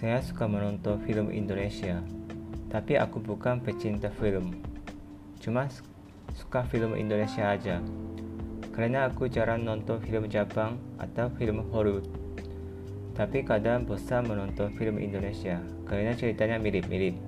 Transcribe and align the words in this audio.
Saya 0.00 0.24
suka 0.24 0.48
menonton 0.48 0.96
film 1.04 1.28
Indonesia, 1.28 2.00
tapi 2.72 2.96
aku 2.96 3.20
bukan 3.20 3.60
pecinta 3.60 4.08
film. 4.08 4.56
Cuma 5.44 5.68
suka 6.32 6.64
film 6.64 6.96
Indonesia 6.96 7.52
aja. 7.52 7.84
Karena 8.72 9.12
aku 9.12 9.28
jarang 9.28 9.60
nonton 9.60 10.00
film 10.00 10.24
Jepang 10.24 10.80
atau 10.96 11.28
film 11.36 11.68
Hollywood. 11.68 12.08
Tapi 13.12 13.44
kadang 13.44 13.84
bosan 13.84 14.24
menonton 14.24 14.72
film 14.72 14.96
Indonesia 14.96 15.60
karena 15.84 16.16
ceritanya 16.16 16.56
mirip-mirip. 16.56 17.20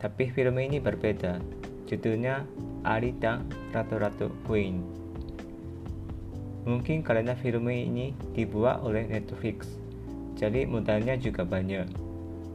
Tapi 0.00 0.32
film 0.32 0.56
ini 0.56 0.80
berbeda. 0.80 1.44
Judulnya 1.84 2.48
Alita 2.88 3.44
Ratu-Ratu 3.76 4.32
Queen. 4.48 4.80
Mungkin 6.64 7.04
karena 7.04 7.36
film 7.36 7.68
ini 7.68 8.16
dibuat 8.32 8.80
oleh 8.80 9.04
Netflix 9.04 9.84
jadi 10.36 10.68
modalnya 10.68 11.16
juga 11.16 11.42
banyak. 11.48 11.88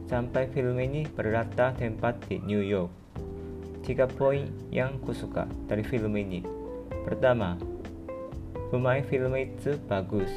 Sampai 0.06 0.46
film 0.54 0.78
ini 0.78 1.02
berlatar 1.04 1.74
tempat 1.74 2.22
di 2.30 2.38
New 2.46 2.62
York. 2.62 2.88
Tiga 3.82 4.06
poin 4.06 4.46
yang 4.70 5.02
kusuka 5.02 5.50
dari 5.66 5.82
film 5.82 6.14
ini. 6.14 6.46
Pertama, 7.02 7.58
pemain 8.70 9.02
film 9.02 9.34
itu 9.34 9.74
bagus. 9.90 10.30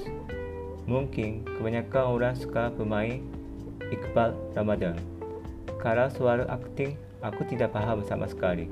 Mungkin 0.89 1.45
kebanyakan 1.45 2.05
orang 2.17 2.33
suka 2.33 2.73
pemain 2.73 3.21
Iqbal 3.93 4.33
Ramadan. 4.57 4.97
Kalau 5.77 6.09
soal 6.09 6.49
akting, 6.49 6.97
aku 7.21 7.45
tidak 7.45 7.77
paham 7.77 8.01
sama 8.01 8.25
sekali. 8.25 8.65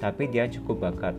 Tapi 0.00 0.32
dia 0.32 0.48
cukup 0.48 0.88
bakat. 0.88 1.12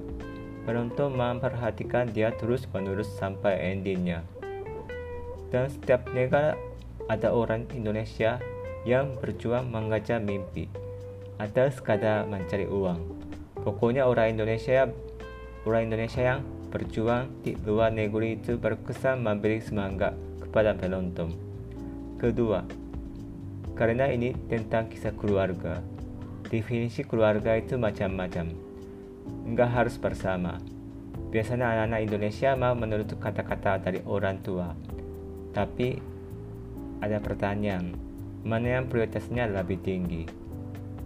Penonton 0.66 1.14
memperhatikan 1.14 2.10
dia 2.10 2.34
terus-menerus 2.34 3.10
sampai 3.22 3.74
endingnya. 3.74 4.26
Dan 5.54 5.70
setiap 5.70 6.10
negara 6.10 6.58
ada 7.06 7.30
orang 7.30 7.70
Indonesia 7.74 8.42
yang 8.86 9.18
berjuang 9.18 9.70
mengajar 9.70 10.22
mimpi 10.22 10.70
atau 11.38 11.68
sekadar 11.70 12.26
mencari 12.26 12.66
uang. 12.66 13.02
Pokoknya 13.62 14.06
orang 14.06 14.38
Indonesia 14.38 14.90
orang 15.66 15.90
Indonesia 15.90 16.22
yang 16.22 16.42
berjuang 16.70 17.32
di 17.42 17.58
luar 17.66 17.90
negeri 17.90 18.38
itu 18.38 18.60
berkesan 18.62 19.26
memberi 19.26 19.64
semangat 19.64 20.14
kepada 20.44 20.78
penonton. 20.78 21.34
Kedua, 22.22 22.64
karena 23.76 24.08
ini 24.08 24.32
tentang 24.48 24.88
kisah 24.88 25.12
keluarga. 25.18 25.82
Definisi 26.46 27.02
keluarga 27.04 27.58
itu 27.58 27.76
macam-macam. 27.76 28.54
Enggak 29.50 29.70
harus 29.74 29.96
bersama. 29.98 30.62
Biasanya 31.34 31.74
anak-anak 31.74 32.02
Indonesia 32.06 32.50
mau 32.56 32.78
menurut 32.78 33.10
kata-kata 33.18 33.82
dari 33.82 34.00
orang 34.06 34.40
tua. 34.46 34.72
Tapi 35.52 36.15
ada 37.04 37.20
pertanyaan, 37.20 37.92
mana 38.48 38.80
yang 38.80 38.86
prioritasnya 38.88 39.52
lebih 39.52 39.82
tinggi? 39.84 40.24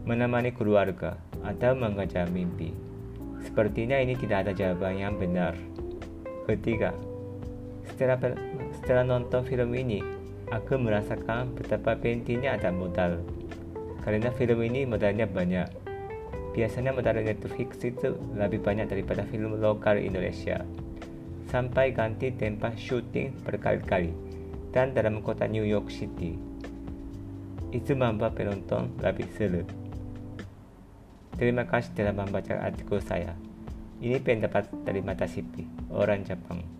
Menemani 0.05 0.53
keluarga 0.53 1.17
atau 1.41 1.73
mengejar 1.73 2.29
mimpi? 2.29 2.75
Sepertinya 3.41 3.97
ini 3.97 4.13
tidak 4.19 4.45
ada 4.45 4.51
jawaban 4.53 4.99
yang 4.99 5.15
benar. 5.17 5.55
Ketiga, 6.45 6.93
setelah, 7.87 8.19
setelah 8.77 9.03
nonton 9.07 9.41
film 9.47 9.73
ini, 9.73 10.03
aku 10.53 10.77
merasakan 10.77 11.57
betapa 11.57 11.97
pentingnya 11.97 12.59
ada 12.59 12.69
modal. 12.69 13.21
Karena 14.05 14.29
film 14.33 14.59
ini 14.65 14.85
modalnya 14.85 15.25
banyak. 15.25 15.69
Biasanya 16.53 16.91
modal 16.91 17.21
Netflix 17.21 17.81
itu 17.85 18.17
lebih 18.33 18.61
banyak 18.61 18.89
daripada 18.89 19.25
film 19.29 19.57
lokal 19.61 20.01
Indonesia. 20.01 20.65
Sampai 21.49 21.93
ganti 21.93 22.29
tempat 22.33 22.77
syuting 22.77 23.33
berkali-kali 23.41 24.28
dan 24.69 24.93
dalam 24.93 25.21
kota 25.25 25.49
New 25.49 25.65
York 25.65 25.89
City. 25.89 26.37
Itu 27.69 27.93
membuat 27.93 28.33
penonton 28.33 28.93
lebih 29.02 29.30
seru. 29.37 29.65
Terima 31.37 31.63
kasih 31.63 31.93
telah 31.95 32.13
membaca 32.13 32.57
artikel 32.59 32.99
saya. 32.99 33.31
Ini 33.99 34.19
pendapat 34.23 34.71
dari 34.87 35.03
Mata 35.03 35.27
Sipi, 35.27 35.67
orang 35.91 36.23
Jepang. 36.23 36.78